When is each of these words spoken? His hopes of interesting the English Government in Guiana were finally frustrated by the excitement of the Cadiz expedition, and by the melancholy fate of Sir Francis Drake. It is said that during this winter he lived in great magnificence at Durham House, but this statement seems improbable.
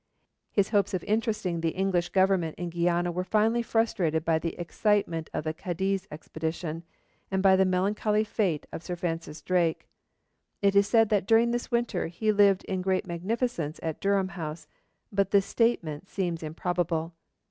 His 0.51 0.69
hopes 0.69 0.95
of 0.95 1.03
interesting 1.03 1.61
the 1.61 1.75
English 1.75 2.09
Government 2.09 2.55
in 2.57 2.71
Guiana 2.71 3.11
were 3.11 3.23
finally 3.23 3.61
frustrated 3.61 4.25
by 4.25 4.39
the 4.39 4.59
excitement 4.59 5.29
of 5.31 5.43
the 5.43 5.53
Cadiz 5.53 6.07
expedition, 6.09 6.81
and 7.29 7.43
by 7.43 7.55
the 7.55 7.65
melancholy 7.65 8.23
fate 8.23 8.65
of 8.71 8.81
Sir 8.81 8.95
Francis 8.95 9.43
Drake. 9.43 9.87
It 10.59 10.75
is 10.75 10.87
said 10.87 11.09
that 11.09 11.27
during 11.27 11.51
this 11.51 11.69
winter 11.69 12.07
he 12.07 12.31
lived 12.31 12.63
in 12.63 12.81
great 12.81 13.05
magnificence 13.05 13.79
at 13.83 14.01
Durham 14.01 14.29
House, 14.29 14.65
but 15.11 15.29
this 15.29 15.45
statement 15.45 16.09
seems 16.09 16.41
improbable. 16.41 17.13